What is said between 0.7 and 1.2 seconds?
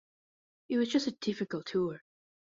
was just a